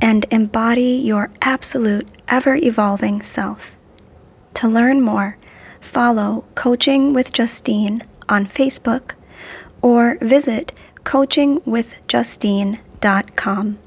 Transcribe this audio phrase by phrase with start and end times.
[0.00, 3.76] and embody your absolute, ever evolving self.
[4.54, 5.36] To learn more,
[5.80, 9.14] follow Coaching with Justine on Facebook
[9.82, 10.70] or visit
[11.04, 13.78] coachingwithjustine.com.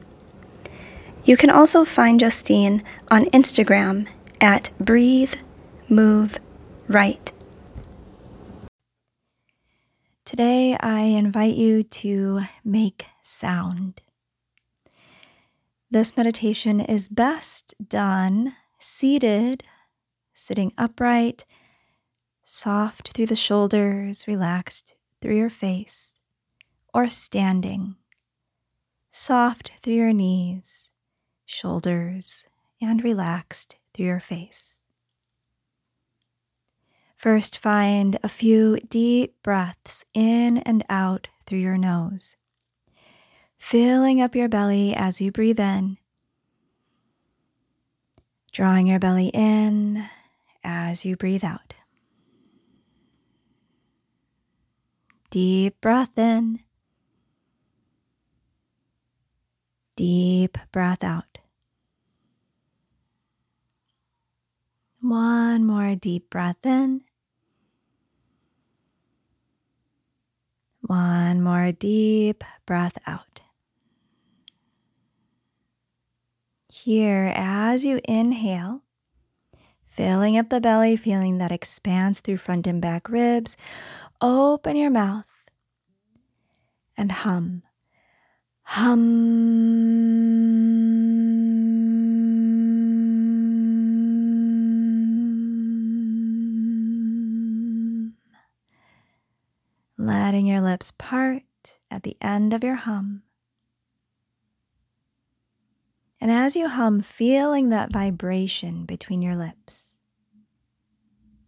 [1.23, 4.07] You can also find Justine on Instagram
[4.39, 5.33] at Breathe,
[5.89, 6.37] Move,
[6.87, 7.31] Right.
[10.25, 14.01] Today, I invite you to make sound.
[15.91, 19.63] This meditation is best done seated,
[20.35, 21.47] sitting upright,
[22.45, 26.19] soft through the shoulders, relaxed through your face,
[26.93, 27.95] or standing,
[29.11, 30.91] soft through your knees,
[31.43, 32.45] shoulders,
[32.79, 34.81] and relaxed through your face.
[37.17, 42.35] First, find a few deep breaths in and out through your nose
[43.59, 45.97] filling up your belly as you breathe in,
[48.51, 50.09] drawing your belly in
[50.63, 51.73] as you breathe out.
[55.29, 56.61] Deep breath in,
[59.95, 61.37] deep breath out.
[65.01, 67.01] One more deep breath in.
[70.81, 73.38] One more deep breath out.
[76.71, 78.83] Here, as you inhale,
[79.87, 83.57] filling up the belly, feeling that expanse through front and back ribs,
[84.21, 85.25] open your mouth
[86.95, 87.63] and hum.
[88.61, 88.99] Hum.
[99.97, 101.41] Letting your lips part
[101.89, 103.23] at the end of your hum.
[106.21, 109.99] And as you hum, feeling that vibration between your lips.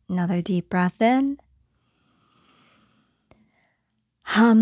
[0.07, 1.39] Another deep breath in.
[4.23, 4.61] Hum.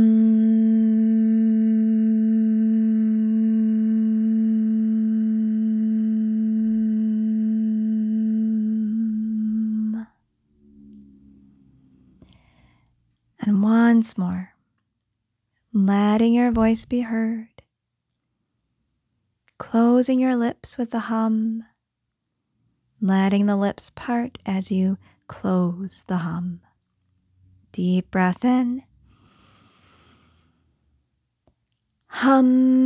[13.41, 14.53] And once more,
[15.71, 17.58] letting your voice be heard
[19.59, 21.65] closing your lips with the hum,
[22.99, 24.97] letting the lips part as you
[25.27, 26.61] close the hum.
[27.71, 28.81] Deep breath in.
[32.07, 32.79] Hum.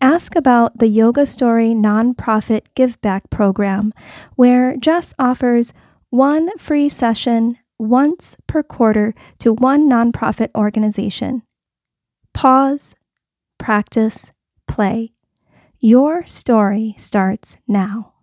[0.00, 3.92] Ask about the Yoga Story nonprofit give back program
[4.36, 5.72] where Jess offers
[6.08, 11.42] one free session once per quarter to one nonprofit organization.
[12.32, 12.94] Pause,
[13.58, 14.30] practice,
[14.68, 15.12] play.
[15.80, 18.15] Your story starts now.